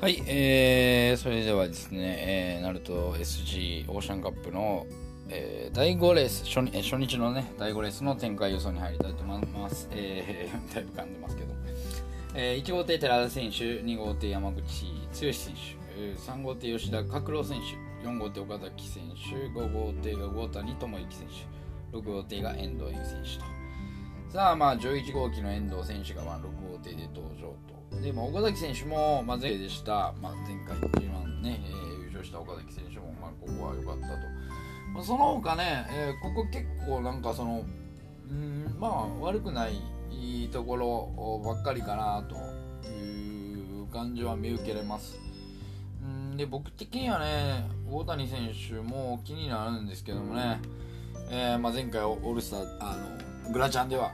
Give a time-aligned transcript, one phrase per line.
[0.00, 4.86] はい、えー、それではですね、えー、ナルト SG オーシャンカップの、
[5.28, 9.88] えー、第5レース初日、初日のね、第5レースの展開予想に入りたいと思います。
[9.90, 11.52] えー、 だいぶ噛んでますけど。
[12.36, 17.58] えー、1号艇寺田選手、2号艇山口剛選手、3号艇吉田拓郎選
[18.02, 21.26] 手、4号艇岡崎選手、5号艇が郷谷智之選
[21.90, 23.44] 手、6号艇が遠藤優選手と。
[24.32, 27.77] さあ、まあ、11号機の遠藤選手が、まあ、6号艇で登場と。
[28.02, 34.14] で、まあ、岡崎選手も、まあ、前でした、まあ、前回 G1 ね、えー、優勝した岡崎選手も、まあ、ここは良かったと。
[34.94, 37.64] まあ、その他ね、えー、ここ結構なんかその、
[38.30, 42.36] うん、まあ、悪くないところばっかりかなと
[42.88, 45.18] いう感じは見受けれます。
[46.02, 50.60] うんで僕的にはね、大谷選手も気になるんですけどもね、
[51.30, 52.96] えーまあ、前回オールスターあ
[53.46, 54.12] のグラチャンでは、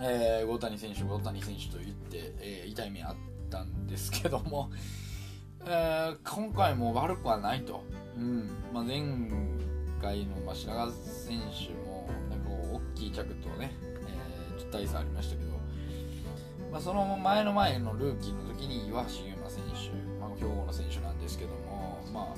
[0.00, 3.14] えー、大谷選手、大谷選手と言って、えー、痛い目あっ
[3.50, 4.70] たんですけども、
[5.66, 7.82] えー、今回も悪くはないと。
[8.16, 9.00] うんまあ、前
[10.00, 15.52] 回の、まあ、白髪選手も、なんか大きい着とね、えー、ちょっと大差ありましたけど、
[16.72, 22.34] まあ、その前の前のルーキーの時に岩橋優馬選手、まあ、兵庫の選手なんですけども、まあ、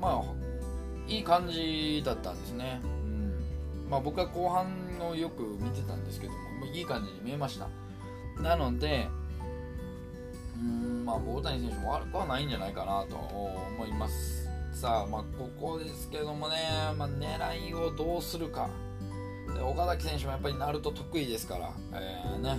[0.00, 2.80] まあ、いい感じだったんですね。
[2.84, 3.06] うん
[3.88, 6.38] まあ、僕は後半のよく見てたんですけども
[6.72, 7.68] いい感じに見えました。
[8.42, 9.08] なので
[10.56, 14.48] うんまあ大谷選手も悪くはないんじゃないかなと思います。
[14.72, 16.56] さあまあここですけどもね、
[16.98, 18.68] まあ、狙いをどうするか。
[19.64, 22.58] 岡崎選手もやっぱりナルト得意ですから、えー、ね、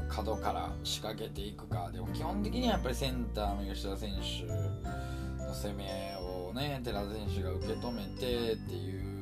[0.00, 1.90] えー、角から仕掛けていくか。
[1.92, 9.13] でも基本的にはやっぱりセンターの吉田選手の攻めをね寺田選手が受け止めてっていう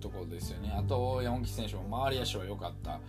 [0.00, 0.72] ところですよね。
[0.76, 3.00] あと山口選手も周り足は良かった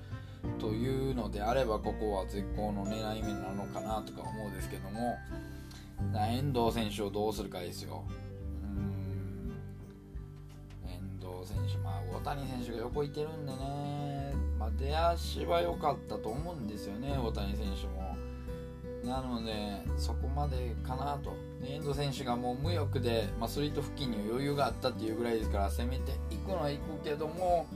[0.59, 5.17] というのであればここは絶好の狙い目なのかなとか思うんですけども。
[6.13, 8.03] 遠藤選手をどうするかですよ。
[8.63, 9.53] うん。
[10.89, 18.17] 遠藤選手まあ大谷選手が横いてるんでね、まあ、出足は良かったと思うんですよね大谷選手も。
[19.03, 21.33] なのでそこまでかなと。
[21.65, 27.67] 遠藤選手がもう無欲で、まあ、スリート付近に余裕があったっていうぐらいですから攻めていくのはいくけども、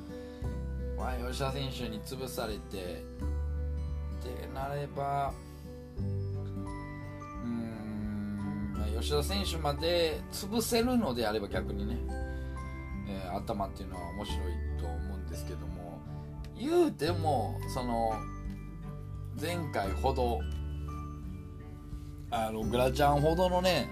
[0.97, 2.59] まあ、吉田選手に潰されてっ
[4.23, 5.33] てなれば
[5.97, 6.01] う
[7.47, 11.97] ん、まあ、吉田選手まで潰せるのであれば逆にね、
[13.07, 14.39] えー、頭っていうのは面白い
[14.79, 16.01] と思うんですけども
[16.57, 18.13] 言うてもその
[19.39, 20.39] 前回ほど
[22.31, 23.89] あのグラちゃんほどのね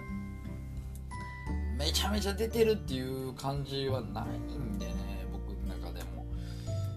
[1.78, 4.94] めちゃめちゃ出てるっていう感じはないんでね
[5.32, 6.26] 僕の中でも、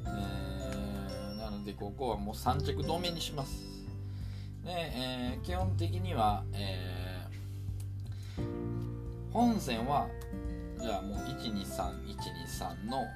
[0.06, 3.64] えー、なのでここはもう3着止めにします。
[4.64, 10.08] で、えー、基本的には、えー、本戦は
[10.80, 13.06] じゃあもう123123の、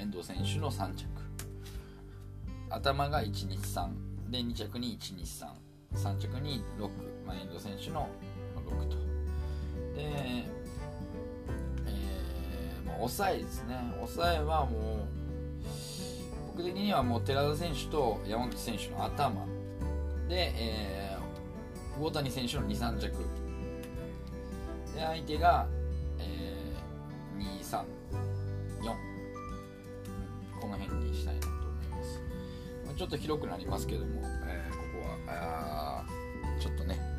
[0.00, 1.04] 遠藤選手の3着。
[2.70, 5.48] 頭が123で2着に123
[5.94, 6.88] 3着に6、
[7.30, 8.08] まあ、遠藤選手の
[8.56, 8.96] 6と。
[9.94, 13.76] で、えー、もう抑えですね。
[13.98, 15.06] 抑えはもう、
[16.56, 19.46] 僕的にはもう寺田選手と山口選手の頭
[20.28, 23.12] で、えー、大谷選手の2、3着。
[24.96, 25.68] で、相手が、
[26.18, 27.84] えー、2、3、
[28.82, 28.94] 4。
[30.60, 32.20] この辺にしたいなと思います。
[32.96, 34.78] ちょっと広くなりますけども、えー、こ
[35.26, 35.69] こは、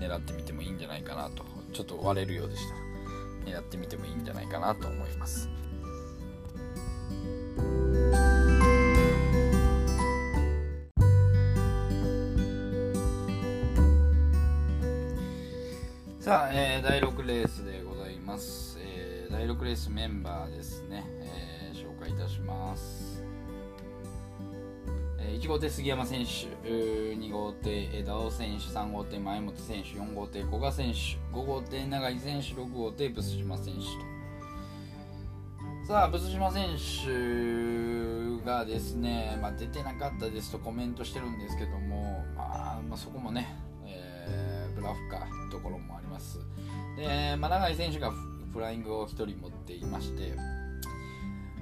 [0.01, 1.45] 狙ってみてもいいんじゃないかなと。
[1.71, 2.73] ちょっと割れるようでした。
[2.73, 5.47] ら狙ってみてもいいんじゃないかなと思います。
[16.19, 23.30] さあ、えー、第6レースでございます、えー、第6レースメンバーですね、えー、紹介いたします。
[25.29, 33.87] 1号艇杉山選手、2号艇枝尾選手、3号艇前本選手、4号艇古賀選手、5号艇永井選手、6号艇ブス島選手と。
[35.87, 46.39] さあ、ブス島選手がですね、まあ、出てなかったですとコメントしてるんですけども、まあ、まあ、そこもね、えー、ブラフかところもあります。
[46.97, 48.11] で、まあ、永井選手が
[48.53, 50.33] フライングを1人持っていまして、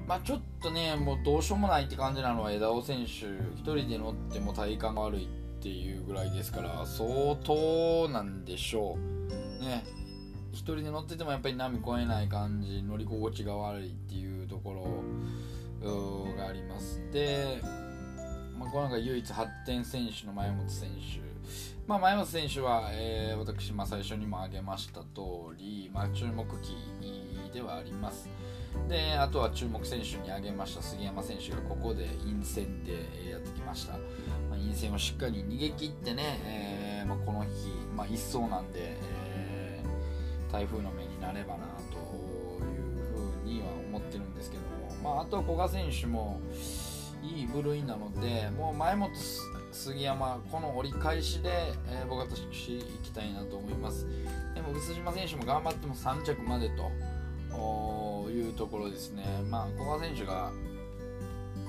[0.10, 5.28] まあ、ちょっとね、もうどうしようもないって感じなのは枝尾選手、1人で乗っても体感が悪いっ
[5.62, 9.64] ていうぐらいですから、相当なんでしょう。
[9.64, 9.84] ね、
[10.52, 14.74] 1人で乗っててもやっぱり波越えない感じ、乗り心地が悪いっていうとこ
[15.84, 17.04] ろがあります。
[17.12, 17.62] で、
[18.58, 21.22] まあ、この中唯一発展選手の前本選手、
[21.86, 26.76] まあ、前本選手は、えー、私、最初にも挙げました通り、まあ、注目期
[27.54, 28.28] ではあります
[28.88, 32.94] であとは注目選手に挙げました杉山選手がここで陰線で
[33.30, 34.00] やってきました、ま
[34.54, 37.50] あ、陰線をしっかり逃げ切ってね、えーまあ、この日、
[37.95, 41.98] まあ、一層なんで、えー、台風の目になればなと
[42.66, 46.42] いうふうには思ってるんですけども、まあ、あとは古賀選手も
[47.21, 49.12] いい部類なのでもう前本
[49.71, 51.50] 杉山この折り返しで、
[51.88, 54.07] えー、僕は私行きたいなと思います。
[54.56, 56.92] でも薄島選手も頑張っても3着までと
[58.40, 59.24] いうところですね。
[59.50, 60.52] まあ古賀選手が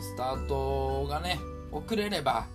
[0.00, 1.38] スタートがね
[1.72, 2.46] 遅れれば、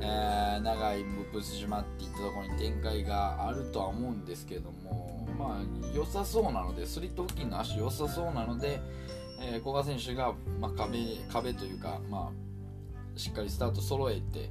[0.00, 8.80] えー、長いブス島っていったところに展開があるとは思うんですけどもまあ良さそうなのでスリット付近の足良さそうなので
[9.44, 10.98] えー、古賀選手が、まあ、壁
[11.30, 14.50] 壁というか、まあ、しっかりスタート揃えて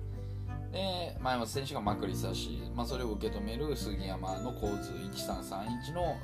[0.71, 6.15] で前松選手がまくり差し、まあ、それを受け止める杉山の交通1331の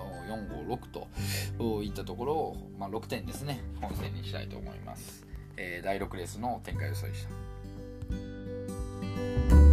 [0.69, 5.25] 456といったところを、まあ、6点ですね本戦にしたいと思います、
[5.57, 9.66] えー、第6レースの展開予想でした。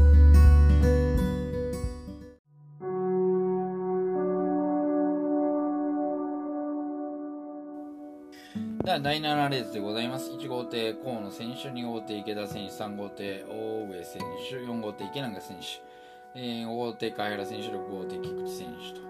[8.85, 10.31] では第7レースでございます。
[10.31, 19.01] 1号艇河野選手、2号艇池田選手、3号艇大上選手、4号艇池永選手、えー、5号艇貝原選手、6号艇菊池選手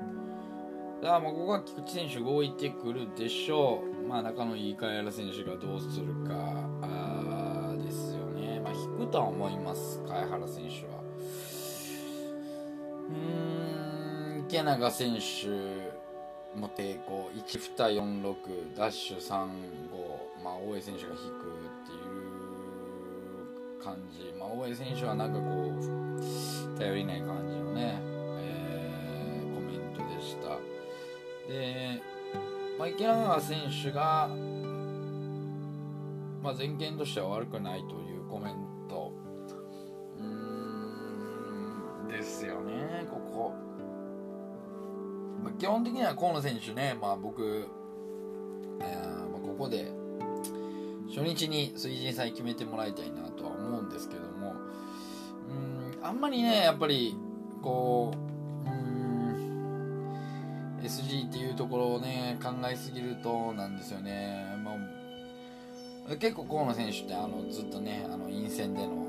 [1.01, 1.05] と。
[1.05, 4.07] だまあここは菊池選手動いてくるでしょう。
[4.07, 6.35] まあ仲のいい貝原選手がどうするか
[6.81, 8.61] あですよね。
[8.61, 11.03] まあ引くとは思います、貝原選手は。
[13.11, 16.04] うーん、池永選手、
[16.57, 19.21] も抵抗1246ダッシュ35
[20.43, 21.95] まあ大江選手が引くってい
[23.79, 24.33] う感じ。
[24.39, 27.99] まあ大江選手はなんかこう頼りない感じのね、
[28.41, 30.59] えー、コメントでした。
[31.49, 32.03] で、
[32.79, 34.29] まあ、池永選手が、
[36.43, 38.55] まあ、前見としては悪くないというコメン
[38.89, 39.13] ト
[40.19, 40.25] うー
[42.05, 43.74] んですよねここ。
[45.45, 47.69] まあ、基本的には河野選手ね、まあ、僕、
[48.81, 49.93] えーまあ、ここで
[51.15, 54.55] 初日に水神祭決めてもらいたいなとは思うんですけども
[55.49, 55.53] う
[56.03, 57.15] んあんまりねやっぱり
[57.63, 58.15] こ
[58.67, 60.05] ううん
[60.83, 64.73] SG っていうところをね考えすぎるとなんですよね、ま
[66.11, 69.05] あ、結構河野選手ってあのずっとねあの陰線での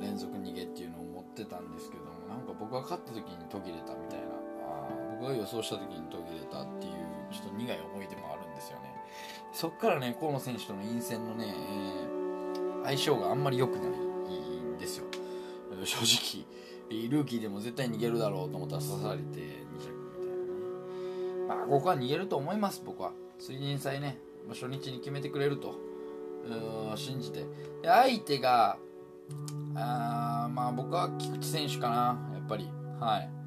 [0.00, 4.41] 連続逃げっていうのを持ってたんですけどもなんか僕が勝った時に途切れたみたいな。
[5.22, 6.92] 僕が予想した時に途切れたっていう
[7.30, 8.92] ちょっと苦い思い出もあるんですよね。
[9.52, 15.04] そっからね河野選手との陰線のね、えー、相性があんまり良くないんですよ。
[15.84, 16.44] 正直。
[17.08, 20.48] ルーキーでも絶対逃げるだろうと思ったら刺されて2着みたいなね。
[21.48, 23.12] まあここは逃げると思います僕は。
[23.38, 24.18] 水神祭ね。
[24.48, 25.76] 初日に決めてくれると。
[26.96, 27.44] 信じて。
[27.84, 28.76] 相手が
[29.76, 32.68] あまあ僕は菊池選手かなやっぱり。
[32.98, 33.41] はい。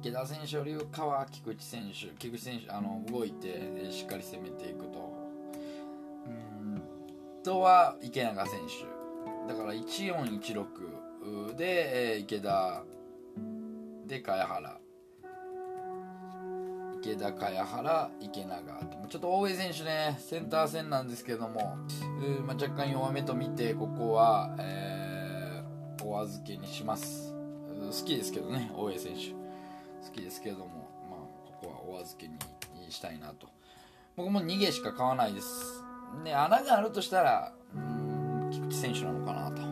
[0.00, 5.14] 池田選手よりかは菊池選手菊池選手あの動いてしっかり攻めていくと。
[6.26, 6.82] うん
[7.42, 8.96] とは池永選手。
[9.48, 12.84] だから1416で、池田
[14.06, 14.80] で茅原。
[17.00, 18.62] 池田茅原池永。
[19.08, 21.78] ちょっと大江選手ねセンター戦なんですけども、
[22.44, 27.32] まあ、若干弱めと見てここは、えー、お預けにします。
[27.86, 29.45] 好きですけどね大江選手。
[30.06, 30.66] 好きですけれども、
[31.10, 31.20] まあ、
[31.60, 32.36] ここはお預けに
[32.90, 33.48] したいなと。
[34.16, 35.82] 僕も逃げしか買わないです。
[36.24, 39.62] で穴があるとしたらうん菊池選手なのかなと、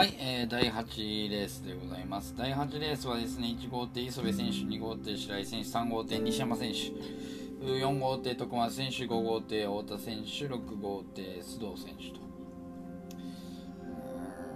[0.00, 2.34] はい、えー、第8レースでございます。
[2.34, 12.20] 第8レースはですね、1号艇磯部選手、2号艇白井選手、3号艇西山選手、4号艇徳松選手、5号艇太田選手、6号艇須藤選手と。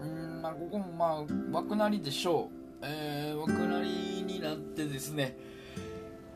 [0.03, 2.79] うん、まあ、ここもまあ、枠なりでしょう。
[2.83, 5.37] えー、枠なりになってですね、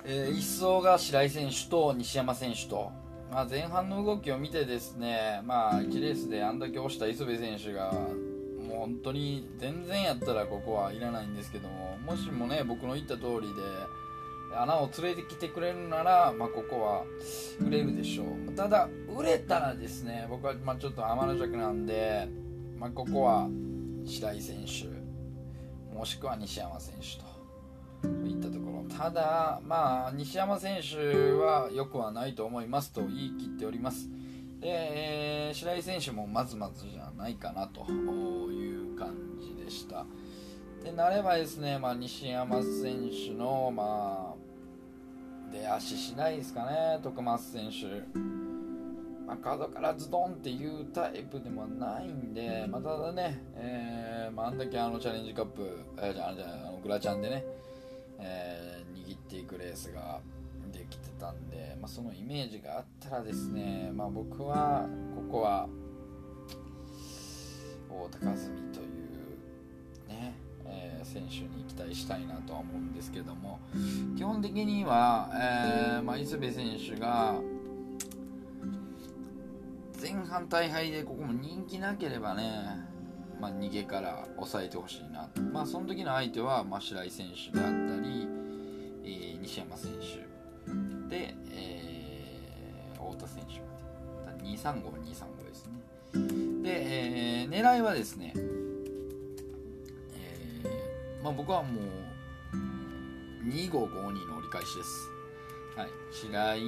[0.05, 2.93] えー、1走が白井選手と西山選手と、
[3.33, 7.91] まあ、前半の動きを見てですね、まあ、1レースであんだけ押した磯部選手が
[8.79, 13.63] 本当に全然やったらここはいらないんですけどももしもね僕の言った通りで
[14.57, 17.05] 穴を連れてきてくれるなら、まあ、ここは
[17.61, 18.53] 売れるでしょう。
[18.55, 22.29] ただ売れたらですね僕はまちょっと天の弱なんで、
[22.79, 23.49] まあ、ここは
[24.07, 24.89] 白井選手
[25.95, 27.19] もしくは西山選手
[28.09, 28.97] といったところ。
[28.97, 30.97] ただまあ西山選手
[31.33, 34.09] は良くはないと思いますと言い切っております。
[34.61, 40.05] で、えー、白井選手もまずまずじゃないかなという感じでした。
[40.83, 48.29] でなればですね、まあ、西山選手のまあ出足しないですかね徳松選手。
[49.27, 57.45] まあ、角からズドンっていうタイプでもないんで、まあ、ただね、えーまあ、あんだけあのチャレンジカップ、えー、じゃあじゃあのグラチャンでね、
[58.19, 60.21] えー、握っていくレースが
[61.19, 65.69] たんで、まあ、そのイメージがあったらですね、まあ、僕はここは
[67.91, 70.35] 大高澄というね、
[70.65, 73.59] えー、選手に期待したいなとは思うんですけども
[74.17, 77.35] 基本的には、えーまあ、磯部選手が
[80.01, 82.87] 前半大敗でここも人気なければね、
[83.41, 88.29] まあ、逃げから抑えてほしいなまあその時の相手は、ま、白井選手であったり、
[89.05, 90.98] えー、西山選手。
[91.09, 93.63] で、えー、太田選手
[94.45, 95.73] 235、235ですね。
[96.63, 101.85] で、えー、狙いはですね、えーまあ、僕はもう
[103.49, 105.11] 2552の折り返しです。
[105.77, 105.89] はい。
[106.13, 106.63] 白井、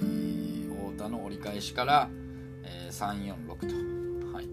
[0.00, 0.46] えー
[0.96, 2.08] 太田の折り返しから、
[2.64, 4.48] えー、346と、はい、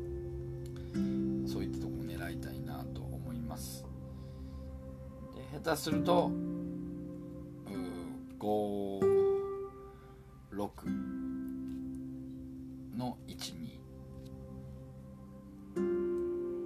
[1.48, 3.86] そういったところを狙いたいなと思います。
[5.36, 6.31] で下手すると
[8.43, 9.00] 56
[12.97, 13.79] の12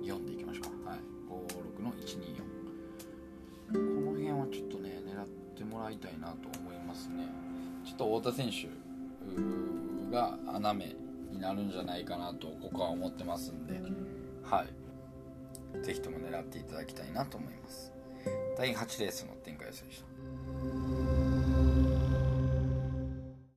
[0.04, 2.38] 4でいきましょうか、はい、56の124
[3.74, 7.28] この辺はちょっとね狙ってもらいたいなと思いますね。
[7.86, 10.96] ちょっと太田選手が穴目
[11.32, 13.80] になるんじゃないかなとここは思ってますんで。
[14.42, 14.68] はい。
[15.84, 17.94] 是非とも狙っていただきたいなと思います。
[18.58, 20.04] 第8レースの展開をする人